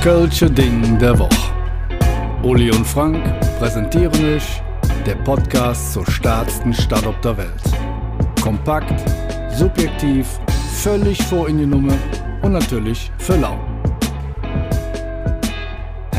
Kölsche 0.00 0.50
Ding 0.50 0.98
der 0.98 1.18
Woche. 1.18 1.52
Uli 2.42 2.70
und 2.70 2.86
Frank 2.86 3.22
präsentieren 3.58 4.34
euch 4.34 4.62
der 5.04 5.16
Podcast 5.16 5.92
zur 5.92 6.10
stärksten 6.10 6.72
Stadt 6.72 7.06
auf 7.06 7.20
der 7.20 7.36
Welt. 7.36 7.62
Kompakt, 8.40 8.98
subjektiv, 9.54 10.26
völlig 10.72 11.22
vor 11.24 11.50
in 11.50 11.58
die 11.58 11.66
Nummer 11.66 11.92
und 12.40 12.52
natürlich 12.52 13.12
für 13.18 13.36
lau. 13.36 13.58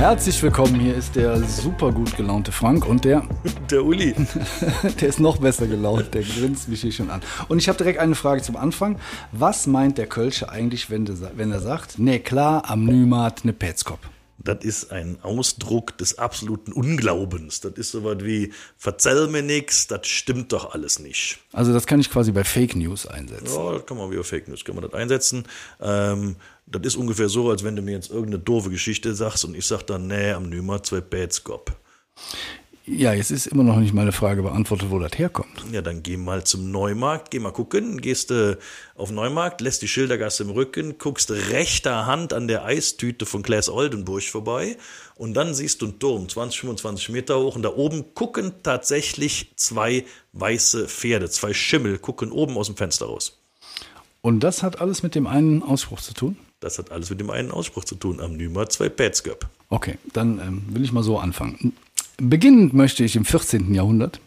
Herzlich 0.01 0.41
willkommen, 0.41 0.79
hier 0.79 0.95
ist 0.95 1.15
der 1.15 1.37
super 1.43 1.91
gut 1.91 2.17
gelaunte 2.17 2.51
Frank 2.51 2.87
und 2.87 3.05
der, 3.05 3.21
Der 3.69 3.85
Uli. 3.85 4.15
der 4.99 5.07
ist 5.07 5.19
noch 5.19 5.37
besser 5.37 5.67
gelaunt, 5.67 6.15
der 6.15 6.23
grinst 6.23 6.69
mich 6.69 6.81
hier 6.81 6.91
schon 6.91 7.11
an. 7.11 7.21
Und 7.49 7.59
ich 7.59 7.67
habe 7.69 7.77
direkt 7.77 7.99
eine 7.99 8.15
Frage 8.15 8.41
zum 8.41 8.57
Anfang. 8.57 8.97
Was 9.31 9.67
meint 9.67 9.99
der 9.99 10.07
Kölsche 10.07 10.49
eigentlich, 10.49 10.89
wenn, 10.89 11.05
der, 11.05 11.17
wenn 11.35 11.51
er 11.51 11.59
sagt, 11.59 11.99
ne 11.99 12.19
klar, 12.19 12.63
am 12.67 12.85
Nümat 12.85 13.45
ne 13.45 13.53
Petzkop? 13.53 13.99
Das 14.43 14.63
ist 14.63 14.91
ein 14.91 15.19
Ausdruck 15.21 15.97
des 15.97 16.17
absoluten 16.17 16.71
Unglaubens. 16.71 17.61
Das 17.61 17.73
ist 17.73 17.91
so 17.91 18.03
was 18.03 18.23
wie, 18.23 18.53
verzell 18.77 19.27
mir 19.27 19.43
nix, 19.43 19.87
das 19.87 20.07
stimmt 20.07 20.51
doch 20.51 20.73
alles 20.73 20.99
nicht. 20.99 21.39
Also 21.53 21.73
das 21.73 21.85
kann 21.85 21.99
ich 21.99 22.09
quasi 22.09 22.31
bei 22.31 22.43
Fake 22.43 22.75
News 22.75 23.05
einsetzen. 23.05 23.55
Ja, 23.55 23.73
das 23.73 23.85
kann 23.85 23.97
man 23.97 24.11
wie 24.11 24.23
Fake 24.23 24.47
News, 24.47 24.63
kann 24.63 24.75
man 24.75 24.83
das 24.83 24.93
einsetzen. 24.93 25.45
Ähm, 25.79 26.35
das 26.65 26.81
ist 26.83 26.95
ungefähr 26.95 27.29
so, 27.29 27.49
als 27.49 27.63
wenn 27.63 27.75
du 27.75 27.81
mir 27.81 27.91
jetzt 27.91 28.09
irgendeine 28.09 28.39
doofe 28.39 28.69
Geschichte 28.69 29.13
sagst 29.13 29.45
und 29.45 29.55
ich 29.55 29.65
sag 29.65 29.83
dann, 29.83 30.07
nee, 30.07 30.31
am 30.31 30.49
Nümer 30.49 30.81
zwei 30.83 31.01
Pätskop. 31.01 31.75
Ja, 32.93 33.13
jetzt 33.13 33.31
ist 33.31 33.47
immer 33.47 33.63
noch 33.63 33.77
nicht 33.77 33.93
meine 33.93 34.11
Frage 34.11 34.43
beantwortet, 34.43 34.89
wo 34.91 34.99
das 34.99 35.17
herkommt. 35.17 35.63
Ja, 35.71 35.81
dann 35.81 36.03
geh 36.03 36.17
mal 36.17 36.43
zum 36.43 36.71
Neumarkt, 36.71 37.31
geh 37.31 37.39
mal 37.39 37.51
gucken, 37.53 38.01
gehst 38.01 38.31
du 38.31 38.57
auf 38.95 39.11
Neumarkt, 39.11 39.61
lässt 39.61 39.81
die 39.81 39.87
Schildergasse 39.87 40.43
im 40.43 40.49
Rücken, 40.49 40.97
guckst 40.97 41.31
rechter 41.31 42.05
Hand 42.05 42.33
an 42.33 42.49
der 42.49 42.65
Eistüte 42.65 43.25
von 43.25 43.43
Klaas 43.43 43.69
Oldenburg 43.69 44.23
vorbei 44.23 44.75
und 45.15 45.35
dann 45.35 45.53
siehst 45.53 45.81
du 45.81 45.85
einen 45.85 45.99
Turm, 45.99 46.27
20, 46.27 46.59
25 46.59 47.09
Meter 47.09 47.39
hoch 47.39 47.55
und 47.55 47.61
da 47.61 47.69
oben 47.69 48.13
gucken 48.13 48.51
tatsächlich 48.61 49.53
zwei 49.55 50.03
weiße 50.33 50.89
Pferde, 50.89 51.29
zwei 51.29 51.53
Schimmel, 51.53 51.97
gucken 51.97 52.29
oben 52.29 52.57
aus 52.57 52.67
dem 52.67 52.75
Fenster 52.75 53.05
raus. 53.05 53.39
Und 54.21 54.41
das 54.41 54.63
hat 54.63 54.81
alles 54.81 55.01
mit 55.01 55.15
dem 55.15 55.27
einen 55.27 55.63
Ausspruch 55.63 56.01
zu 56.01 56.13
tun? 56.13 56.35
Das 56.59 56.77
hat 56.77 56.91
alles 56.91 57.09
mit 57.09 57.21
dem 57.21 57.29
einen 57.29 57.51
Ausspruch 57.51 57.85
zu 57.85 57.95
tun, 57.95 58.19
am 58.19 58.33
Nümer 58.33 58.69
zwei 58.69 58.89
Pätsköp. 58.89 59.47
Okay, 59.69 59.97
dann 60.11 60.39
ähm, 60.39 60.63
will 60.69 60.83
ich 60.83 60.91
mal 60.91 61.01
so 61.01 61.17
anfangen. 61.17 61.73
Beginnend 62.23 62.75
möchte 62.75 63.03
ich 63.03 63.15
im 63.15 63.25
14. 63.25 63.73
Jahrhundert, 63.73 64.19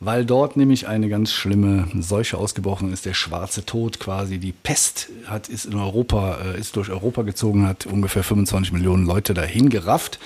weil 0.00 0.24
dort 0.24 0.56
nämlich 0.56 0.88
eine 0.88 1.08
ganz 1.08 1.32
schlimme 1.32 1.86
Seuche 1.96 2.38
ausgebrochen 2.38 2.92
ist, 2.92 3.06
der 3.06 3.14
schwarze 3.14 3.64
Tod 3.64 4.00
quasi, 4.00 4.38
die 4.38 4.50
Pest 4.50 5.10
hat, 5.26 5.48
ist 5.48 5.64
in 5.64 5.76
Europa, 5.76 6.38
äh, 6.44 6.58
ist 6.58 6.74
durch 6.74 6.90
Europa 6.90 7.22
gezogen, 7.22 7.64
hat 7.68 7.86
ungefähr 7.86 8.24
25 8.24 8.72
Millionen 8.72 9.06
Leute 9.06 9.32
dahin 9.32 9.68
gerafft. 9.68 10.18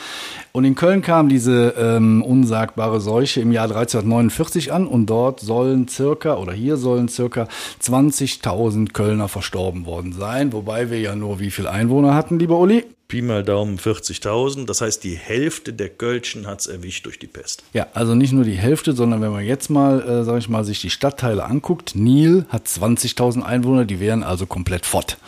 Und 0.53 0.65
in 0.65 0.75
Köln 0.75 1.03
kam 1.03 1.29
diese 1.29 1.75
ähm, 1.79 2.23
unsagbare 2.23 3.03
Seuche 3.03 3.43
im 3.43 3.53
Jahr 3.53 3.65
1349 3.65 4.73
an 4.73 4.87
und 4.87 5.05
dort 5.05 5.41
sollen 5.41 5.89
circa, 5.89 6.39
oder 6.39 6.55
hier 6.55 6.79
sollen 6.79 7.09
circa 7.09 7.49
20.000 7.83 8.95
Kölner 8.95 9.29
verstorben 9.29 9.85
worden 9.85 10.15
sein, 10.15 10.55
wobei 10.55 10.91
wir 10.91 11.01
ja 11.01 11.15
nur 11.15 11.39
wie 11.39 11.51
viel 11.51 11.67
Einwohner 11.67 12.15
hatten, 12.15 12.39
lieber 12.39 12.59
Uli? 12.59 12.87
Pi 13.11 13.23
mal 13.23 13.43
Daumen 13.43 13.77
40.000, 13.79 14.67
das 14.67 14.81
heißt, 14.81 15.03
die 15.03 15.17
Hälfte 15.17 15.73
der 15.73 15.89
Kölschen 15.89 16.47
hat's 16.47 16.69
erwischt 16.69 17.07
durch 17.07 17.19
die 17.19 17.27
Pest. 17.27 17.65
Ja, 17.73 17.89
also 17.93 18.15
nicht 18.15 18.33
nur 18.33 18.45
die 18.45 18.55
Hälfte, 18.55 18.93
sondern 18.93 19.21
wenn 19.21 19.33
man 19.33 19.45
jetzt 19.45 19.69
mal, 19.69 20.01
äh, 20.01 20.25
sag 20.25 20.39
ich 20.39 20.49
mal, 20.49 20.65
sich 20.65 20.81
die 20.81 20.91
Stadtteile 20.91 21.45
anguckt, 21.45 21.97
Niel 21.97 22.47
hat 22.49 22.69
20.000 22.69 23.43
Einwohner, 23.43 23.85
die 23.85 23.99
wären 23.99 24.23
also 24.23 24.47
komplett 24.47 24.87
fort. 24.87 25.19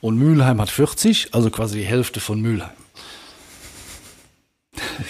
Und 0.00 0.16
Mülheim 0.16 0.58
hat 0.60 0.70
40, 0.70 1.34
also 1.34 1.50
quasi 1.50 1.78
die 1.78 1.84
Hälfte 1.84 2.18
von 2.20 2.40
Mülheim. 2.40 2.70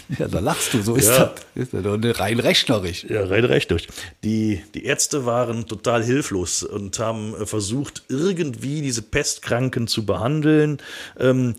ja, 0.19 0.27
da 0.29 0.41
lachst 0.41 0.75
du, 0.75 0.83
so 0.83 0.95
ist 0.97 1.09
Ja. 1.09 1.27
das. 1.27 1.45
Ist 1.55 1.75
das 1.75 1.83
doch 1.83 2.21
rein 2.21 2.41
rechnerisch. 2.41 3.05
Ja, 3.09 3.25
rein 3.27 3.45
recht 3.45 3.71
durch. 3.71 3.87
Die, 4.25 4.63
die 4.75 4.85
Ärzte 4.85 5.25
waren 5.27 5.67
total 5.67 6.03
hilflos 6.03 6.63
und 6.63 6.99
haben 6.99 7.35
äh, 7.35 7.47
versucht, 7.47 8.03
irgendwie 8.09 8.81
diese 8.83 9.03
Pestkranken 9.03 9.87
zu 9.87 10.05
behandeln. 10.07 10.79
Ähm, 11.19 11.55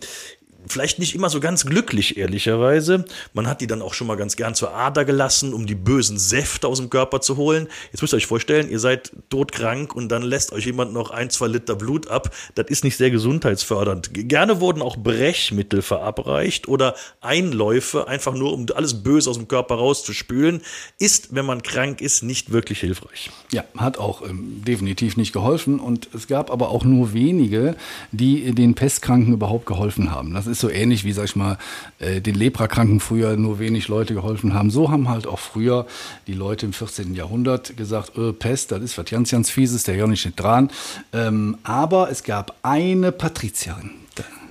Vielleicht 0.66 0.98
nicht 0.98 1.14
immer 1.14 1.30
so 1.30 1.40
ganz 1.40 1.64
glücklich, 1.64 2.16
ehrlicherweise. 2.16 3.04
Man 3.32 3.46
hat 3.46 3.60
die 3.60 3.66
dann 3.66 3.82
auch 3.82 3.94
schon 3.94 4.06
mal 4.06 4.16
ganz 4.16 4.36
gern 4.36 4.54
zur 4.54 4.74
Ader 4.74 5.04
gelassen, 5.04 5.54
um 5.54 5.66
die 5.66 5.74
bösen 5.74 6.18
Säfte 6.18 6.68
aus 6.68 6.78
dem 6.78 6.90
Körper 6.90 7.20
zu 7.20 7.36
holen. 7.36 7.66
Jetzt 7.92 8.02
müsst 8.02 8.14
ihr 8.14 8.18
euch 8.18 8.26
vorstellen, 8.26 8.70
ihr 8.70 8.78
seid 8.78 9.12
todkrank 9.30 9.94
und 9.94 10.08
dann 10.10 10.22
lässt 10.22 10.52
euch 10.52 10.66
jemand 10.66 10.92
noch 10.92 11.10
ein, 11.10 11.30
zwei 11.30 11.46
Liter 11.46 11.76
Blut 11.76 12.08
ab. 12.08 12.34
Das 12.54 12.66
ist 12.68 12.84
nicht 12.84 12.96
sehr 12.96 13.10
gesundheitsfördernd. 13.10 14.10
Gerne 14.12 14.60
wurden 14.60 14.82
auch 14.82 14.96
Brechmittel 14.96 15.82
verabreicht 15.82 16.68
oder 16.68 16.94
Einläufe, 17.20 18.06
einfach 18.06 18.34
nur 18.34 18.52
um 18.52 18.66
alles 18.74 19.02
Böse 19.02 19.30
aus 19.30 19.36
dem 19.36 19.48
Körper 19.48 19.76
rauszuspülen. 19.76 20.60
Ist, 20.98 21.34
wenn 21.34 21.46
man 21.46 21.62
krank 21.62 22.00
ist, 22.00 22.22
nicht 22.22 22.52
wirklich 22.52 22.80
hilfreich. 22.80 23.30
Ja, 23.50 23.64
hat 23.76 23.98
auch 23.98 24.22
ähm, 24.22 24.62
definitiv 24.66 25.16
nicht 25.16 25.32
geholfen. 25.32 25.80
Und 25.80 26.08
es 26.14 26.26
gab 26.26 26.50
aber 26.50 26.68
auch 26.68 26.84
nur 26.84 27.12
wenige, 27.12 27.76
die 28.12 28.54
den 28.54 28.74
Pestkranken 28.74 29.32
überhaupt 29.32 29.66
geholfen 29.66 30.10
haben. 30.10 30.34
Das 30.34 30.46
ist 30.50 30.60
so 30.60 30.68
ähnlich 30.68 31.04
wie, 31.04 31.12
sag 31.12 31.24
ich 31.24 31.36
mal, 31.36 31.58
äh, 31.98 32.20
den 32.20 32.34
Leprakranken 32.34 33.00
früher 33.00 33.36
nur 33.36 33.58
wenig 33.58 33.88
Leute 33.88 34.14
geholfen 34.14 34.54
haben. 34.54 34.70
So 34.70 34.90
haben 34.90 35.08
halt 35.08 35.26
auch 35.26 35.38
früher 35.38 35.86
die 36.26 36.34
Leute 36.34 36.66
im 36.66 36.72
14. 36.72 37.14
Jahrhundert 37.14 37.76
gesagt, 37.76 38.16
äh, 38.18 38.32
Pest, 38.32 38.72
das 38.72 38.82
ist 38.82 38.98
was 38.98 39.06
ganz, 39.06 39.30
ganz 39.30 39.50
Fieses, 39.50 39.84
der 39.84 39.96
nicht 40.06 40.24
nicht 40.24 40.36
dran. 40.36 40.70
Ähm, 41.12 41.56
aber 41.62 42.10
es 42.10 42.22
gab 42.22 42.56
eine 42.62 43.12
Patrizierin. 43.12 43.90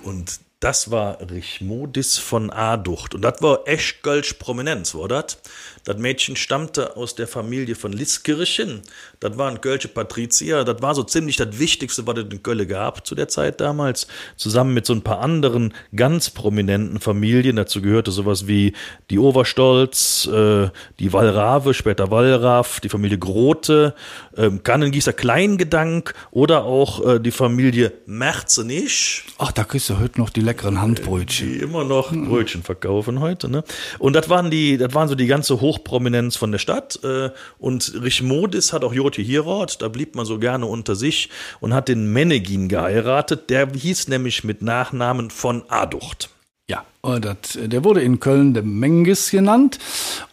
Und 0.04 0.40
das 0.60 0.92
war 0.92 1.20
Richmodis 1.32 2.18
von 2.18 2.50
Aducht. 2.50 3.16
Und 3.16 3.22
das 3.22 3.42
war 3.42 3.62
echt 3.66 4.04
Gölsch 4.04 4.34
Prominenz, 4.34 4.94
war 4.94 5.08
das? 5.08 5.38
Das 5.86 5.98
Mädchen 5.98 6.36
stammte 6.36 6.98
aus 6.98 7.16
der 7.16 7.28
Familie 7.28 7.76
von 7.76 7.94
Liskirchen. 7.94 8.82
Das 9.22 9.38
waren 9.38 9.62
Gölsche 9.62 9.88
Patrizier. 9.88 10.66
Das 10.66 10.82
war 10.82 10.96
so 10.96 11.04
ziemlich 11.04 11.38
das 11.38 11.58
Wichtigste, 11.58 12.06
was 12.06 12.18
es 12.18 12.26
in 12.26 12.44
Gölle 12.44 12.68
gab 12.68 13.08
zu 13.08 13.16
der 13.16 13.30
Zeit 13.30 13.62
damals. 13.62 14.08
Zusammen 14.36 14.74
mit 14.74 14.86
so 14.86 14.94
ein 14.94 15.02
paar 15.02 15.22
anderen 15.22 15.74
ganz 15.96 16.30
prominenten 16.30 17.00
Familien. 17.00 17.56
Dazu 17.56 17.82
gehörte 17.82 18.12
sowas 18.12 18.46
wie 18.46 18.74
die 19.10 19.18
Overstolz, 19.18 20.28
äh, 20.28 20.70
die 21.00 21.14
Wallrave, 21.14 21.74
später 21.74 22.12
Wallraff, 22.12 22.82
die 22.82 22.90
Familie 22.90 23.18
Grote, 23.18 23.96
ähm, 24.36 24.62
Kannengießer 24.62 25.14
Kleingedank 25.14 26.14
oder 26.32 26.66
auch 26.66 27.06
äh, 27.06 27.20
die 27.20 27.32
Familie 27.32 27.94
Merzenich. 28.06 29.24
Ach, 29.38 29.54
da 29.54 29.64
kriegst 29.64 29.90
du 29.90 30.00
heute 30.00 30.20
noch 30.20 30.30
die 30.30 30.49
leckeren 30.50 30.82
Handbrötchen. 30.82 31.54
die 31.54 31.60
immer 31.60 31.84
noch 31.84 32.12
Brötchen 32.12 32.64
verkaufen 32.64 33.20
heute. 33.20 33.50
Ne? 33.50 33.64
Und 34.00 34.14
das 34.14 34.30
waren 34.30 34.50
die, 34.50 34.78
das 34.78 34.94
waren 34.94 35.08
so 35.08 35.16
die 35.16 35.28
ganze 35.28 35.62
Hochprominenz 35.62 36.36
von 36.36 36.52
der 36.52 36.60
Stadt. 36.60 37.00
Äh, 37.04 37.30
und 37.60 37.94
Richmodis 38.02 38.74
hat 38.74 38.84
auch 38.84 38.94
Joti 38.94 39.24
Hirot, 39.24 39.82
da 39.82 39.88
blieb 39.88 40.16
man 40.16 40.26
so 40.26 40.40
gerne 40.40 40.66
unter 40.66 40.96
sich 40.96 41.30
und 41.60 41.74
hat 41.74 41.88
den 41.88 42.12
Menegin 42.12 42.68
geheiratet. 42.68 43.50
Der 43.50 43.70
hieß 43.72 44.08
nämlich 44.08 44.44
mit 44.44 44.62
Nachnamen 44.62 45.30
von 45.30 45.64
Aducht. 45.70 46.30
Ja, 46.68 46.86
und 47.02 47.26
das, 47.26 47.38
der 47.56 47.84
wurde 47.84 48.02
in 48.02 48.20
Köln 48.20 48.54
der 48.54 48.64
Mengis 48.64 49.32
genannt 49.32 49.80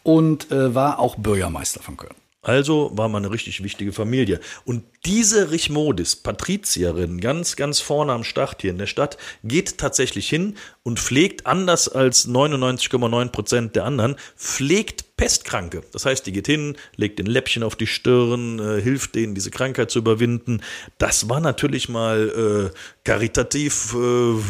und 0.02 0.50
äh, 0.50 0.74
war 0.74 0.98
auch 0.98 1.16
Bürgermeister 1.16 1.82
von 1.82 1.96
Köln. 1.96 2.14
Also 2.46 2.92
war 2.94 3.08
man 3.08 3.24
eine 3.24 3.34
richtig 3.34 3.64
wichtige 3.64 3.92
Familie. 3.92 4.38
Und 4.64 4.84
diese 5.04 5.50
Richmodis, 5.50 6.14
Patrizierin, 6.14 7.20
ganz, 7.20 7.56
ganz 7.56 7.80
vorne 7.80 8.12
am 8.12 8.22
Start 8.22 8.62
hier 8.62 8.70
in 8.70 8.78
der 8.78 8.86
Stadt, 8.86 9.16
geht 9.42 9.78
tatsächlich 9.78 10.28
hin 10.28 10.54
und 10.84 11.00
pflegt, 11.00 11.44
anders 11.44 11.88
als 11.88 12.28
99,9 12.28 13.30
Prozent 13.30 13.74
der 13.74 13.84
anderen, 13.84 14.14
pflegt 14.36 15.16
Pestkranke. 15.16 15.82
Das 15.90 16.06
heißt, 16.06 16.24
die 16.24 16.30
geht 16.30 16.46
hin, 16.46 16.76
legt 16.94 17.18
den 17.18 17.26
Läppchen 17.26 17.64
auf 17.64 17.74
die 17.74 17.88
Stirn, 17.88 18.60
äh, 18.60 18.80
hilft 18.80 19.16
denen, 19.16 19.34
diese 19.34 19.50
Krankheit 19.50 19.90
zu 19.90 19.98
überwinden. 19.98 20.60
Das 20.98 21.28
war 21.28 21.40
natürlich 21.40 21.88
mal 21.88 22.70
äh, 22.72 22.78
karitativ 23.02 23.92
äh, 23.92 24.40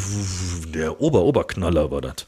der 0.74 1.00
Ober-Oberknaller 1.00 1.90
war 1.90 2.02
das. 2.02 2.26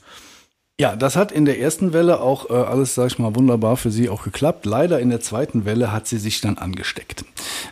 Ja, 0.81 0.95
das 0.95 1.17
hat 1.17 1.33
in 1.33 1.45
der 1.45 1.59
ersten 1.59 1.93
Welle 1.93 2.21
auch 2.21 2.51
äh, 2.51 2.53
alles, 2.53 2.95
sag 2.95 3.09
ich 3.09 3.19
mal, 3.19 3.35
wunderbar 3.35 3.77
für 3.77 3.91
sie 3.91 4.09
auch 4.09 4.23
geklappt. 4.23 4.65
Leider 4.65 5.01
in 5.01 5.11
der 5.11 5.21
zweiten 5.21 5.65
Welle 5.65 5.91
hat 5.91 6.07
sie 6.07 6.19
sich 6.19 6.41
dann 6.41 6.57
angesteckt. 6.57 7.25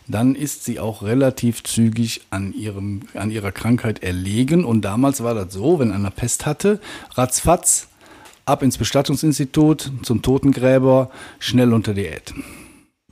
Dann 0.08 0.34
ist 0.34 0.64
sie 0.64 0.80
auch 0.80 1.02
relativ 1.04 1.62
zügig 1.62 2.22
an, 2.30 2.52
ihrem, 2.52 3.02
an 3.14 3.30
ihrer 3.30 3.52
Krankheit 3.52 4.02
erlegen. 4.02 4.64
Und 4.64 4.80
damals 4.82 5.22
war 5.22 5.36
das 5.36 5.52
so, 5.52 5.78
wenn 5.78 5.92
einer 5.92 6.10
Pest 6.10 6.46
hatte, 6.46 6.80
ratzfatz, 7.14 7.86
ab 8.44 8.64
ins 8.64 8.76
Bestattungsinstitut, 8.76 9.92
zum 10.02 10.22
Totengräber, 10.22 11.08
schnell 11.38 11.74
unter 11.74 11.94
Diät. 11.94 12.34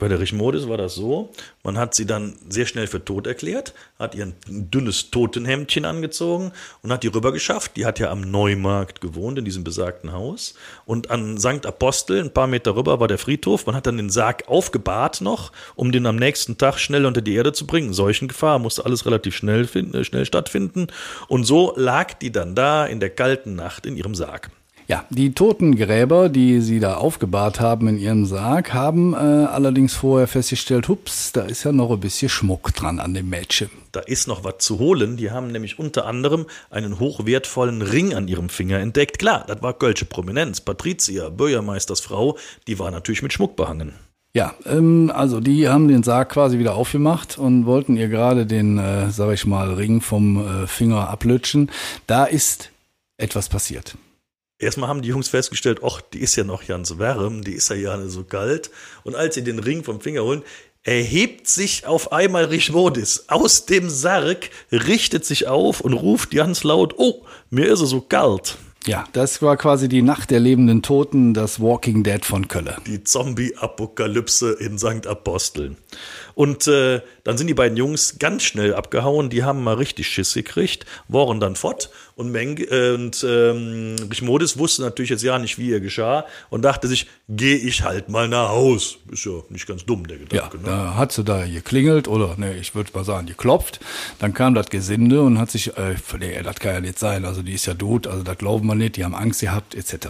Bei 0.05 0.09
der 0.09 0.21
Richmodis 0.21 0.69
war 0.69 0.77
das 0.77 0.97
so, 0.97 1.33
man 1.63 1.79
hat 1.79 1.95
sie 1.95 2.05
dann 2.05 2.37
sehr 2.51 2.67
schnell 2.67 2.87
für 2.89 3.03
tot 3.03 3.27
erklärt, 3.27 3.73
hat 3.99 4.15
ihr 4.15 4.27
ein 4.27 4.35
dünnes 4.71 5.11
Totenhemdchen 5.11 5.87
angezogen 5.87 6.53
und 6.83 6.93
hat 6.93 7.05
die 7.05 7.09
rüber 7.09 7.33
geschafft. 7.33 7.79
Die 7.79 7.87
hat 7.87 7.99
ja 7.99 8.11
am 8.11 8.21
Neumarkt 8.21 9.01
gewohnt, 9.01 9.39
in 9.39 9.47
diesem 9.47 9.65
besagten 9.65 10.13
Haus. 10.13 10.57
Und 10.85 11.11
an 11.11 11.39
St. 11.39 11.65
Apostel, 11.65 12.21
ein 12.21 12.35
paar 12.35 12.49
Meter 12.49 12.77
rüber, 12.77 13.01
war 13.01 13.09
der 13.09 13.17
Friedhof. 13.17 13.65
Man 13.65 13.75
hat 13.75 13.87
dann 13.87 13.97
den 13.97 14.11
Sarg 14.11 14.47
aufgebahrt 14.47 15.23
noch, 15.23 15.53
um 15.75 15.91
den 15.91 16.05
am 16.05 16.17
nächsten 16.17 16.59
Tag 16.59 16.79
schnell 16.79 17.07
unter 17.07 17.23
die 17.23 17.35
Erde 17.35 17.55
zu 17.55 17.67
bringen. 17.67 17.95
Solchen 17.95 18.29
Gefahr 18.29 18.59
musste 18.59 18.85
alles 18.85 19.07
relativ 19.07 19.35
schnell, 19.35 19.67
finden, 19.67 20.05
schnell 20.05 20.27
stattfinden. 20.27 20.89
Und 21.29 21.45
so 21.45 21.73
lag 21.77 22.13
die 22.13 22.31
dann 22.31 22.55
da 22.55 22.85
in 22.85 23.01
der 23.01 23.09
kalten 23.09 23.55
Nacht 23.55 23.87
in 23.87 23.97
ihrem 23.97 24.15
Sarg. 24.15 24.51
Ja, 24.87 25.07
die 25.09 25.33
Totengräber, 25.33 26.29
die 26.29 26.61
sie 26.61 26.79
da 26.79 26.97
aufgebahrt 26.97 27.59
haben 27.59 27.89
in 27.89 27.99
ihrem 27.99 28.27
Sarg, 28.27 28.75
haben 28.75 29.15
äh, 29.15 29.17
allerdings 29.17 29.95
vorher 29.95 30.29
festgestellt, 30.29 30.89
hups, 30.89 31.33
da 31.33 31.43
ist 31.43 31.65
ja 31.65 31.73
noch 31.73 31.91
ein 31.91 32.01
bisschen 32.01 32.29
Schmuck 32.29 32.75
dran 32.75 33.01
an 33.01 33.15
dem 33.15 33.31
Mädchen. 33.31 33.71
Da 33.93 34.01
ist 34.01 34.29
noch 34.29 34.45
was 34.45 34.59
zu 34.59 34.79
holen. 34.79 35.17
Die 35.17 35.31
haben 35.31 35.53
nämlich 35.53 35.79
unter 35.79 36.05
anderem 36.05 36.47
einen 36.69 37.01
hochwertvollen 37.01 37.81
Ring 37.81 38.13
an 38.13 38.29
ihrem 38.29 38.51
Finger 38.51 38.79
entdeckt. 38.79 39.19
Klar, 39.19 39.45
das 39.47 39.63
war 39.63 39.73
Kölsche 39.73 40.05
Prominenz. 40.05 40.61
Patricia, 40.61 41.31
Bürgermeistersfrau, 41.31 42.37
die 42.67 42.79
war 42.79 42.91
natürlich 42.91 43.23
mit 43.23 43.33
Schmuck 43.33 43.57
behangen. 43.57 43.95
Ja, 44.35 44.55
ähm, 44.67 45.13
also 45.15 45.41
die 45.41 45.69
haben 45.69 45.89
den 45.89 46.03
Sarg 46.03 46.31
quasi 46.31 46.59
wieder 46.59 46.75
aufgemacht 46.75 47.39
und 47.39 47.65
wollten 47.67 47.97
ihr 47.97 48.09
gerade 48.09 48.45
den, 48.45 48.79
äh, 48.79 49.11
sag 49.11 49.33
ich 49.33 49.47
mal, 49.47 49.73
Ring 49.75 50.01
vom 50.01 50.65
äh, 50.65 50.67
Finger 50.67 51.09
ablutschen. 51.09 51.71
Da 52.07 52.25
ist 52.25 52.71
etwas 53.17 53.49
passiert. 53.49 53.97
Erstmal 54.65 54.89
haben 54.89 55.03
die 55.03 55.11
Jungs 55.11 55.29
festgestellt, 55.29 55.81
ach, 55.85 56.01
die 56.01 56.21
ist 56.21 56.37
ja 56.37 56.45
noch 56.45 56.67
ganz 56.67 56.99
warm, 56.99 57.45
die 57.45 57.53
ist 57.53 57.69
ja 57.69 57.77
ja 57.77 58.09
so 58.09 58.25
kalt. 58.25 58.71
Und 59.05 59.15
als 59.15 59.35
sie 59.35 59.45
den 59.45 59.59
Ring 59.59 59.85
vom 59.85 60.01
Finger 60.01 60.23
holen, 60.25 60.43
erhebt 60.83 61.49
sich 61.49 61.87
auf 61.87 62.13
einmal 62.13 62.47
Richmodis 62.47 63.25
aus 63.29 63.67
dem 63.67 63.89
Sarg, 63.91 64.51
richtet 64.73 65.25
sich 65.25 65.47
auf 65.49 65.81
und 65.81 65.95
ruft 65.95 66.31
ganz 66.31 66.65
laut, 66.65 66.95
oh, 66.99 67.25
mir 67.51 67.67
ist 67.69 67.81
es 67.81 67.91
so 67.91 68.01
kalt. 68.01 68.57
Ja, 68.87 69.05
das 69.13 69.41
war 69.41 69.57
quasi 69.57 69.89
die 69.89 70.03
Nacht 70.03 70.31
der 70.31 70.41
lebenden 70.41 70.83
Toten, 70.83 71.33
das 71.33 71.59
Walking 71.59 72.03
Dead 72.03 72.25
von 72.25 72.49
Kölle. 72.49 72.77
Die 72.87 73.03
Zombie-Apokalypse 73.03 74.53
in 74.53 74.79
St. 74.79 75.07
Aposteln. 75.07 75.77
Und 76.35 76.67
äh, 76.67 77.01
dann 77.23 77.39
sind 77.39 77.47
die 77.47 77.55
beiden 77.55 77.77
Jungs 77.77 78.19
ganz 78.19 78.43
schnell 78.43 78.75
abgehauen, 78.75 79.31
die 79.31 79.45
haben 79.45 79.63
mal 79.63 79.75
richtig 79.75 80.09
Schiss 80.09 80.35
gekriegt, 80.35 80.85
waren 81.09 81.41
dann 81.41 81.57
fort 81.57 81.91
und, 82.17 82.31
Meng 82.31 82.59
äh, 82.59 82.91
und 82.91 83.25
ähm, 83.29 83.97
Richmodis 84.11 84.59
wusste 84.59 84.83
natürlich 84.83 85.11
jetzt 85.11 85.23
ja 85.23 85.39
nicht, 85.39 85.59
wie 85.59 85.71
ihr 85.71 85.81
geschah 85.81 86.27
und 86.51 86.63
dachte 86.63 86.87
sich, 86.87 87.07
geh 87.29 87.55
ich 87.55 87.83
halt 87.83 88.09
mal 88.09 88.29
nach 88.29 88.51
Haus. 88.51 88.99
Ist 89.11 89.25
ja 89.25 89.33
nicht 89.49 89.67
ganz 89.67 89.85
dumm, 89.85 90.07
der 90.07 90.19
Gedanke. 90.19 90.59
Ja, 90.59 90.63
ne? 90.63 90.67
da 90.67 90.97
hat 90.97 91.13
sie 91.13 91.25
da 91.25 91.45
geklingelt 91.45 92.09
oder, 92.09 92.37
ne, 92.37 92.57
ich 92.57 92.75
würde 92.75 92.91
mal 92.95 93.05
sagen, 93.05 93.27
geklopft. 93.27 93.81
Dann 94.19 94.35
kam 94.35 94.55
das 94.55 94.71
Gesinde 94.71 95.23
und 95.23 95.39
hat 95.39 95.51
sich, 95.51 95.77
äh, 95.77 95.95
nee, 96.19 96.43
das 96.43 96.57
kann 96.57 96.75
ja 96.75 96.81
nicht 96.81 96.99
sein, 96.99 97.25
also 97.25 97.43
die 97.43 97.55
ist 97.55 97.67
ja 97.67 97.75
tot, 97.75 98.07
also 98.07 98.23
das 98.23 98.39
glauben 98.39 98.67
wir 98.67 98.74
nicht, 98.75 98.97
die 98.97 99.05
haben 99.05 99.15
Angst 99.15 99.41
gehabt, 99.41 99.75
etc. 99.75 100.09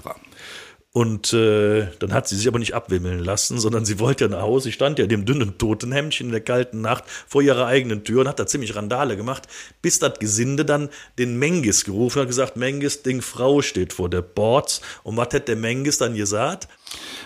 Und 0.97 1.33
äh, 1.33 1.89
dann 1.99 2.13
hat 2.13 2.29
sie 2.29 2.37
sich 2.37 2.47
aber 2.47 2.61
nicht 2.61 2.73
abwimmeln 2.73 3.19
lassen, 3.19 3.59
sondern 3.59 3.85
sie 3.85 3.99
wollte 3.99 4.27
ja 4.27 4.31
nach 4.31 4.43
Hause. 4.43 4.67
Sie 4.67 4.73
stand 4.73 5.01
ja 5.01 5.03
in 5.03 5.09
dem 5.09 5.25
dünnen 5.25 5.59
Totenhemdchen 5.59 6.27
in 6.27 6.31
der 6.31 6.41
kalten 6.41 6.83
Nacht 6.83 7.03
vor 7.27 7.43
ihrer 7.43 7.67
eigenen 7.67 8.05
Tür 8.05 8.21
und 8.21 8.29
hat 8.29 8.39
da 8.39 8.47
ziemlich 8.47 8.77
Randale 8.77 9.17
gemacht, 9.17 9.49
bis 9.83 9.99
das 9.99 10.21
Gesinde 10.21 10.65
dann 10.65 10.91
den 11.19 11.37
Mengis 11.37 11.85
gerufen 11.85 12.21
hat, 12.21 12.29
gesagt, 12.29 12.57
Mengis, 12.57 13.03
Ding 13.03 13.23
Frau 13.23 13.61
steht 13.61 13.93
vor 13.93 14.09
der 14.09 14.23
Boards. 14.23 14.83
Und 15.03 15.17
was 15.17 15.35
hat 15.35 15.49
der 15.49 15.57
Mengis 15.57 15.99
dann 15.99 16.15
gesagt? 16.15 16.69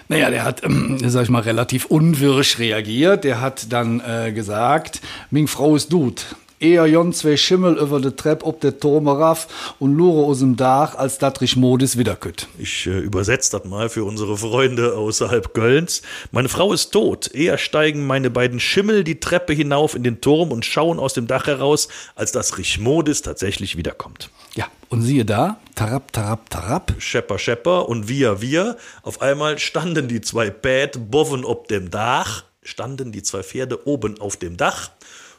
Naja, 0.09 0.31
der 0.31 0.45
hat, 0.45 0.65
ähm, 0.65 0.99
sag 1.05 1.25
ich 1.25 1.29
mal, 1.29 1.43
relativ 1.43 1.85
unwirsch 1.85 2.59
reagiert. 2.59 3.25
Der 3.25 3.43
hat 3.43 3.71
dann 3.71 4.01
äh, 4.01 4.33
gesagt, 4.33 5.03
Ming 5.31 5.47
Frau 5.47 5.77
ist 5.77 5.91
gut 5.91 6.25
eher 6.61 6.87
Jon 6.87 7.13
zwei 7.13 7.37
Schimmel 7.37 7.77
über 7.77 8.01
de 8.01 8.13
Trepp 8.13 8.45
ob 8.45 8.61
der 8.61 8.79
Turme 8.79 9.19
raff 9.19 9.75
und 9.79 9.95
lure 9.95 10.27
aus 10.27 10.41
dem 10.41 10.57
Dach, 10.57 10.95
als 10.95 11.19
dat 11.19 11.39
Modis 11.57 11.97
wiederkütt. 11.97 12.49
Ich 12.59 12.87
äh, 12.87 12.99
übersetze 12.99 13.53
das 13.53 13.69
mal 13.69 13.89
für 13.89 14.05
unsere 14.05 14.37
Freunde 14.37 14.97
außerhalb 14.97 15.55
Kölns. 15.55 16.03
Meine 16.33 16.49
Frau 16.49 16.73
ist 16.73 16.91
tot. 16.91 17.29
Eher 17.33 17.59
steigen 17.59 18.07
meine 18.07 18.31
beiden 18.31 18.61
Schimmel 18.61 19.05
die 19.05 19.21
Treppe 19.21 19.53
hinauf 19.53 19.95
in 19.95 20.03
den 20.03 20.21
Turm 20.21 20.53
und 20.53 20.65
schauen 20.65 20.99
aus 20.99 21.15
dem 21.15 21.27
Dach 21.27 21.47
heraus, 21.47 21.89
als 22.15 22.33
das 22.33 22.53
Modis 22.79 23.23
tatsächlich 23.23 23.77
wiederkommt. 23.77 24.31
Ja, 24.55 24.67
und 24.89 25.03
siehe 25.03 25.25
da, 25.25 25.59
tarap, 25.75 26.13
tarap, 26.13 26.51
tarap. 26.51 26.95
Schepper, 26.99 27.39
schepper 27.39 27.89
und 27.89 28.09
wir, 28.09 28.41
wir. 28.41 28.77
Auf 29.03 29.23
einmal 29.23 29.59
standen 29.59 30.09
die 30.09 30.21
zwei 30.21 30.51
Bät 30.51 31.11
boven 31.11 31.45
ob 31.45 31.69
dem 31.69 31.91
Dach, 31.91 32.45
standen 32.63 33.13
die 33.13 33.23
zwei 33.23 33.43
Pferde 33.43 33.87
oben 33.87 34.21
auf 34.21 34.37
dem 34.37 34.57
Dach 34.57 34.91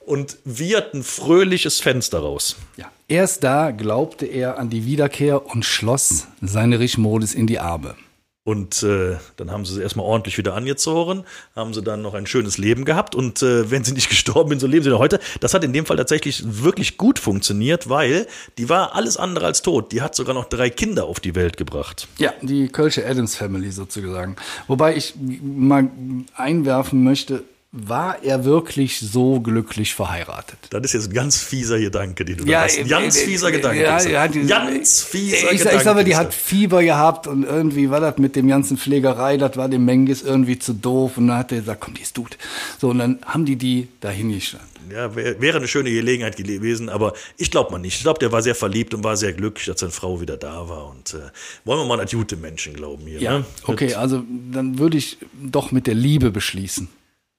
und 0.10 0.38
wiehert 0.44 0.96
ein 0.96 1.04
fröhliches 1.04 1.80
Fenster 1.80 2.20
raus. 2.20 2.56
Ja. 2.78 2.92
Erst 3.08 3.44
da 3.44 3.70
glaubte 3.70 4.26
er 4.26 4.58
an 4.58 4.72
die 4.72 4.86
Wiederkehr 4.86 5.46
und 5.46 5.66
schloss 5.66 6.28
seine 6.42 6.80
Richmodis 6.80 7.36
in 7.36 7.46
die 7.46 7.60
Arme. 7.60 7.96
Und 8.44 8.82
äh, 8.82 9.18
dann 9.36 9.52
haben 9.52 9.66
sie 9.66 9.76
sie 9.76 9.84
erstmal 9.84 10.08
ordentlich 10.08 10.40
wieder 10.40 10.56
angezogen, 10.56 11.26
haben 11.56 11.76
sie 11.76 11.84
dann 11.84 12.02
noch 12.02 12.16
ein 12.16 12.26
schönes 12.26 12.58
Leben 12.58 12.86
gehabt 12.86 13.14
und 13.14 13.44
äh, 13.44 13.70
wenn 13.70 13.84
sie 13.84 13.92
nicht 13.92 14.10
gestorben 14.10 14.50
sind, 14.50 14.62
so 14.62 14.66
leben 14.66 14.84
sie 14.84 14.90
noch 14.90 14.98
heute. 14.98 15.20
Das 15.42 15.54
hat 15.54 15.64
in 15.64 15.74
dem 15.74 15.86
Fall 15.86 15.98
tatsächlich 15.98 16.42
wirklich 16.44 16.98
gut 16.98 17.20
funktioniert, 17.20 17.90
weil 17.90 18.26
die 18.58 18.68
war 18.68 18.96
alles 18.96 19.18
andere 19.18 19.46
als 19.46 19.62
tot. 19.62 19.92
Die 19.92 20.02
hat 20.02 20.16
sogar 20.16 20.34
noch 20.34 20.46
drei 20.46 20.72
Kinder 20.72 21.06
auf 21.06 21.20
die 21.20 21.36
Welt 21.36 21.58
gebracht. 21.58 22.08
Ja, 22.18 22.34
die 22.42 22.70
Kölsche 22.70 23.06
Adams 23.06 23.36
Family 23.36 23.70
sozusagen. 23.70 24.38
Wobei 24.66 24.96
ich 24.96 25.14
mal 25.20 25.92
einwerfen 26.36 27.04
möchte, 27.04 27.44
war 27.72 28.24
er 28.24 28.46
wirklich 28.46 29.00
so 29.00 29.40
glücklich 29.40 29.94
verheiratet? 29.94 30.58
Das 30.72 30.82
ist 30.86 30.94
jetzt 30.94 31.10
ein 31.10 31.14
ganz 31.14 31.38
fieser 31.38 31.80
Gedanke, 31.80 32.26
den 32.26 32.38
du 32.38 32.46
ja, 32.46 32.60
da 32.60 32.66
hast. 32.66 32.80
Ein 32.80 32.88
ganz 32.88 33.18
äh, 33.18 33.26
fieser 33.26 33.52
Gedanke. 33.52 33.84
Ja, 33.84 34.02
ja, 34.02 34.28
die, 34.28 34.48
ganz 34.48 35.02
fieser 35.04 35.52
ich, 35.52 35.60
Gedanke. 35.60 35.78
Ich 35.78 35.84
sage, 35.84 36.04
die 36.04 36.16
hat 36.16 36.34
Fieber 36.34 36.82
gehabt 36.82 37.28
und 37.28 37.44
irgendwie 37.44 37.92
war 37.92 38.00
das 38.00 38.18
mit 38.18 38.36
dem 38.36 38.48
ganzen 38.48 38.78
Pflegerei, 38.78 39.38
das 39.38 39.56
war 39.56 39.70
dem 39.70 39.86
Mengis 39.86 40.24
irgendwie 40.24 40.58
zu 40.58 40.74
doof 40.74 41.18
und 41.18 41.28
dann 41.28 41.38
hat 41.38 41.52
er 41.52 41.60
gesagt, 41.60 41.82
komm, 41.82 41.94
die 41.94 42.02
ist 42.02 42.16
gut. 42.16 42.40
So, 42.80 42.90
und 42.90 42.98
dann 42.98 43.20
haben 43.24 43.46
die 43.46 43.56
die 43.56 43.88
dahin 44.00 44.32
gestanden. 44.32 44.68
Ja, 44.92 45.16
wäre 45.16 45.58
eine 45.58 45.68
schöne 45.68 45.92
Gelegenheit 45.92 46.38
gewesen, 46.38 46.90
aber 46.90 47.14
ich 47.38 47.52
glaube 47.52 47.70
mal 47.72 47.78
nicht. 47.78 47.98
Ich 47.98 48.02
glaube, 48.02 48.18
der 48.18 48.32
war 48.32 48.42
sehr 48.42 48.56
verliebt 48.56 48.96
und 48.96 49.04
war 49.04 49.16
sehr 49.16 49.34
glücklich, 49.34 49.68
dass 49.68 49.82
seine 49.82 49.92
Frau 49.92 50.20
wieder 50.20 50.38
da 50.38 50.68
war. 50.68 50.90
Und 50.90 51.14
äh, 51.14 51.20
wollen 51.66 51.82
wir 51.82 51.86
mal 51.86 52.00
an 52.00 52.08
gute 52.08 52.36
Menschen 52.36 52.74
glauben 52.74 53.06
hier. 53.06 53.22
Ja, 53.22 53.40
ne? 53.40 53.46
okay, 53.66 53.94
also 53.94 54.24
dann 54.52 54.80
würde 54.80 54.98
ich 54.98 55.20
doch 55.40 55.72
mit 55.72 55.86
der 55.86 55.94
Liebe 55.94 56.32
beschließen 56.32 56.90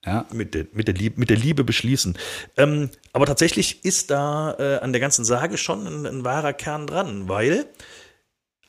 ja. 0.04 0.26
mit, 0.32 0.54
der, 0.54 0.66
mit, 0.72 0.88
der 0.88 0.94
Liebe, 0.94 1.20
mit 1.20 1.30
der 1.30 1.36
Liebe 1.36 1.64
beschließen. 1.64 2.16
Ähm, 2.56 2.90
aber 3.12 3.26
tatsächlich 3.26 3.84
ist 3.84 4.10
da 4.10 4.54
äh, 4.58 4.78
an 4.78 4.92
der 4.92 5.00
ganzen 5.00 5.24
Sage 5.24 5.58
schon 5.58 5.86
ein, 5.86 6.06
ein, 6.06 6.24
wahrer 6.24 6.52
Kern 6.52 6.86
dran, 6.86 7.28
weil 7.28 7.66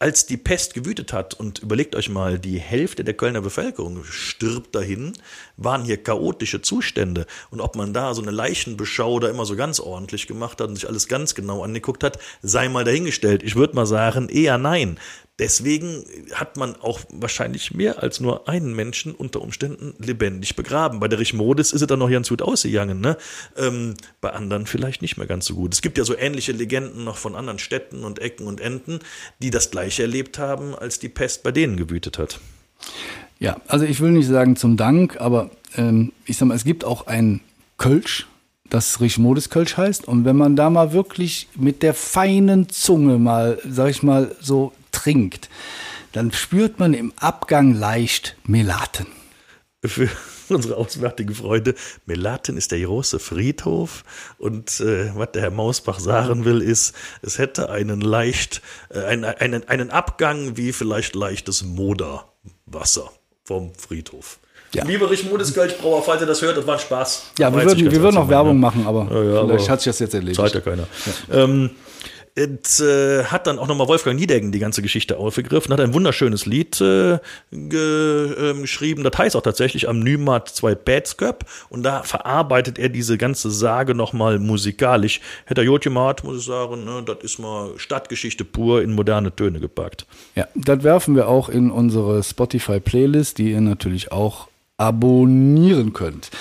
als 0.02 0.26
die 0.26 0.38
Pest 0.38 0.74
gewütet 0.74 1.14
hat, 1.14 1.36
und 1.36 1.60
überlegt 1.60 1.96
euch 1.96 2.10
mal, 2.10 2.40
die 2.40 2.58
Hälfte 2.60 3.04
der 3.04 3.14
Kölner 3.14 3.42
Bevölkerung 3.42 4.04
stirbt 4.04 4.74
dahin, 4.74 5.14
waren 5.58 5.84
hier 5.84 6.02
chaotische 6.02 6.64
Zustände. 6.64 7.28
Und 7.52 7.62
ob 7.62 7.76
man 7.76 7.94
da 7.94 8.16
so 8.16 8.24
eine 8.24 8.32
Leichenbeschau 8.32 9.20
da 9.20 9.30
immer 9.30 9.46
so 9.46 9.56
ganz 9.56 9.80
ordentlich 9.80 10.26
gemacht 10.26 10.60
hat 10.60 10.70
und 10.70 10.76
sich 10.76 10.88
alles 10.88 11.08
ganz 11.08 11.36
genau 11.36 11.64
angeguckt 11.64 12.04
hat, 12.04 12.18
sei 12.42 12.68
mal 12.68 12.84
dahingestellt. 12.84 13.44
Ich 13.44 13.56
würde 13.56 13.76
mal 13.76 13.86
sagen, 13.86 14.28
eher 14.28 14.58
nein. 14.58 14.98
Deswegen 15.42 16.04
hat 16.36 16.56
man 16.56 16.76
auch 16.76 17.00
wahrscheinlich 17.10 17.74
mehr 17.74 18.04
als 18.04 18.20
nur 18.20 18.48
einen 18.48 18.76
Menschen 18.76 19.16
unter 19.16 19.42
Umständen 19.42 19.96
lebendig 19.98 20.56
begraben. 20.56 21.00
Bei 21.00 21.08
der 21.08 21.18
Richmodis 21.18 21.74
ist 21.74 21.82
es 21.82 21.88
dann 21.88 21.98
noch 21.98 22.12
ganz 22.12 22.30
gut 22.30 22.44
ausgegangen, 22.44 23.02
ne? 23.02 23.18
Ähm, 23.58 23.96
bei 24.22 24.30
anderen 24.34 24.68
vielleicht 24.68 25.02
nicht 25.02 25.18
mehr 25.18 25.26
ganz 25.26 25.48
so 25.48 25.56
gut. 25.56 25.74
Es 25.74 25.82
gibt 25.82 25.98
ja 25.98 26.04
so 26.04 26.16
ähnliche 26.16 26.52
Legenden 26.52 27.06
noch 27.06 27.18
von 27.18 27.36
anderen 27.36 27.58
Städten 27.58 28.04
und 28.04 28.20
Ecken 28.20 28.46
und 28.46 28.62
Enden, 28.62 29.00
die 29.42 29.50
das 29.50 29.72
gleiche 29.72 30.04
erlebt 30.04 30.38
haben, 30.38 30.76
als 30.76 31.00
die 31.00 31.10
Pest 31.10 31.42
bei 31.42 31.52
denen 31.52 31.76
gewütet 31.76 32.20
hat. 32.20 32.40
Ja, 33.40 33.58
also 33.66 33.86
ich 33.86 34.00
will 34.00 34.12
nicht 34.12 34.28
sagen 34.28 34.56
zum 34.56 34.78
Dank, 34.78 35.20
aber 35.20 35.50
ähm, 35.76 36.14
ich 36.26 36.38
sag 36.38 36.50
mal, 36.50 36.54
es 36.54 36.66
gibt 36.66 36.86
auch 36.86 37.08
ein 37.08 37.42
Kölsch, 37.80 38.28
das 38.70 39.02
Richmodis 39.02 39.50
Kölsch 39.50 39.76
heißt. 39.76 40.08
Und 40.08 40.24
wenn 40.24 40.38
man 40.38 40.56
da 40.56 40.70
mal 40.70 40.94
wirklich 40.94 41.48
mit 41.56 41.82
der 41.82 41.96
feinen 41.96 42.70
Zunge 42.70 43.18
mal, 43.18 43.58
sag 43.68 43.90
ich 43.90 44.04
mal, 44.04 44.36
so 44.40 44.72
trinkt, 45.02 45.50
dann 46.12 46.32
spürt 46.32 46.80
man 46.80 46.94
im 46.94 47.14
Abgang 47.18 47.74
leicht 47.74 48.36
Melaten. 48.46 49.08
Für 49.84 50.10
unsere 50.50 50.78
auswärtigen 50.78 51.34
Freunde, 51.34 51.74
Melaten 52.06 52.58
ist 52.58 52.72
der 52.72 52.82
große 52.82 53.20
Friedhof 53.20 54.04
und 54.38 54.80
äh, 54.80 55.16
was 55.16 55.32
der 55.32 55.44
Herr 55.44 55.52
Mausbach 55.52 56.00
sagen 56.00 56.46
will, 56.46 56.62
ist, 56.62 56.94
es 57.22 57.38
hätte 57.40 57.70
einen 57.70 58.02
leicht, 58.02 58.62
äh, 58.90 59.00
einen, 59.00 59.26
einen, 59.26 59.68
einen 59.68 59.90
Abgang 59.90 60.58
wie 60.58 60.72
vielleicht 60.72 61.16
leichtes 61.16 61.64
Moderwasser 61.64 63.12
vom 63.44 63.74
Friedhof. 63.74 64.40
Ja. 64.74 64.86
Liebe 64.86 65.10
Richmudes 65.10 65.54
Kölschbrauer, 65.54 66.02
falls 66.04 66.22
ihr 66.22 66.28
das 66.28 66.42
hört, 66.42 66.56
das 66.58 66.66
war 66.68 66.80
Spaß. 66.80 67.32
Ja, 67.40 67.54
wir 67.54 67.66
würden, 67.66 67.92
wir 67.92 68.02
würden 68.02 68.16
noch 68.16 68.30
Werbung 68.30 68.60
machen, 68.60 68.86
aber 68.88 69.08
ja, 69.12 69.24
ja, 69.24 69.46
vielleicht 69.46 69.64
aber 69.64 69.72
hat 69.74 69.82
sich 69.82 69.90
das 69.90 70.00
jetzt 70.00 70.14
erlebt. 70.14 70.38
Zahlt 70.38 70.54
ja 70.54 70.62
keiner. 70.62 70.88
Ja. 71.28 71.44
Ähm, 71.44 71.72
Und, 72.38 72.80
äh, 72.80 73.26
hat 73.26 73.48
dann 73.48 73.60
auch 73.60 73.68
nochmal 73.68 73.88
Wolfgang 73.88 74.20
Niedecken 74.20 74.52
die 74.52 74.60
ganze 74.60 74.82
Geschichte 74.82 75.18
aufgegriffen, 75.18 75.74
hat 75.74 75.82
ein 75.82 75.94
wunderschönes 75.94 76.46
Lied 76.46 76.80
äh, 76.80 77.20
ge, 77.52 78.52
äh, 78.52 78.54
geschrieben. 78.62 79.04
Das 79.04 79.18
heißt 79.18 79.36
auch 79.36 79.42
tatsächlich 79.42 79.90
am 79.90 80.00
Nymat 80.00 80.48
2 80.48 80.76
Badsköp. 80.76 81.46
Und 81.70 81.84
da 81.84 82.04
verarbeitet 82.04 82.80
er 82.80 82.90
diese 82.90 83.18
ganze 83.18 83.52
Sage 83.52 83.96
nochmal 83.96 84.40
musikalisch. 84.40 85.20
Hätte 85.46 85.62
er 85.62 85.68
muss 86.24 86.38
ich 86.38 86.46
sagen, 86.46 86.86
ne, 86.86 87.04
das 87.06 87.18
ist 87.22 87.40
mal 87.40 87.72
Stadtgeschichte 87.78 88.46
pur 88.46 88.82
in 88.82 88.94
moderne 88.94 89.36
Töne 89.36 89.60
gepackt. 89.60 90.06
Ja, 90.36 90.48
das 90.56 90.84
werfen 90.84 91.16
wir 91.16 91.28
auch 91.28 91.50
in 91.50 91.72
unsere 91.72 92.24
Spotify-Playlist, 92.24 93.38
die 93.38 93.52
ihr 93.52 93.62
natürlich 93.62 94.12
auch 94.12 94.48
abonnieren 94.78 95.94
könnt. 95.94 96.32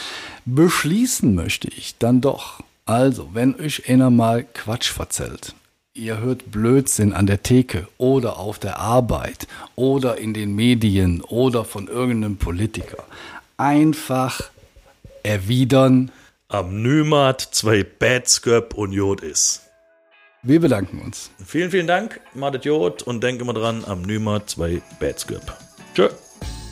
Beschließen 0.47 1.35
möchte 1.35 1.69
ich 1.69 1.99
dann 1.99 2.21
doch. 2.21 2.61
Also, 2.87 3.31
wenn 3.35 3.55
euch 3.61 3.89
einer 3.89 4.11
mal 4.11 4.45
Quatsch 4.45 4.91
verzählt, 4.91 5.55
ihr 5.95 6.19
hört 6.19 6.51
Blödsinn 6.53 7.13
an 7.13 7.27
der 7.27 7.43
Theke 7.43 7.89
oder 7.99 8.39
auf 8.39 8.59
der 8.59 8.79
Arbeit 8.79 9.47
oder 9.75 10.19
in 10.19 10.35
den 10.35 10.55
Medien 10.55 11.21
oder 11.23 11.65
von 11.65 11.89
irgendeinem 11.89 12.37
Politiker, 12.37 13.05
einfach 13.57 14.51
erwidern. 15.23 16.11
Am 16.49 16.83
Nymat 16.83 17.41
2 17.41 17.85
Badsköp 17.85 18.75
und 18.75 18.93
Jod 18.93 19.21
ist. 19.21 19.63
Wir 20.43 20.61
bedanken 20.61 21.01
uns. 21.01 21.31
Vielen, 21.45 21.71
vielen 21.71 21.87
Dank, 21.87 22.21
Madet 22.35 22.65
Jod, 22.65 23.03
und 23.03 23.23
denke 23.23 23.45
mal 23.45 23.53
dran, 23.53 23.85
am 23.87 24.03
Nymat 24.03 24.51
2 24.51 24.83
Badsköp. 24.99 25.57
Tschö. 25.95 26.09